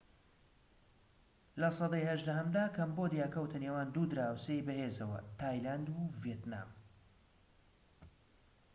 [1.61, 6.69] لە سەدەی هەژدەهەمدا کەمبۆدیا کەوتە نێوان دوو دراوسێی بەهێزەوە تایلاند و ڤێتنام